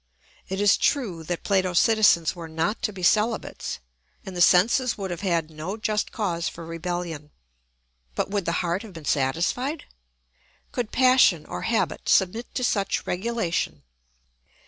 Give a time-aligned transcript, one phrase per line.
[0.49, 3.77] It is true that Plato's citizens were not to be celibates,
[4.25, 7.29] and the senses would have had no just cause for rebellion;
[8.15, 9.83] but would the heart have been satisfied?
[10.71, 13.83] Could passion or habit submit to such regulation?